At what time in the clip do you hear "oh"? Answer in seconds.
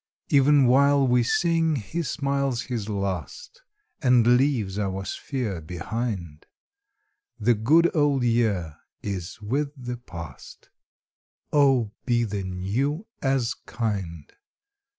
11.53-11.91